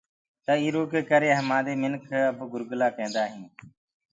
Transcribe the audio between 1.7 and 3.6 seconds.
مِنکَ گُرگَلآ ڪيندآئينٚ۔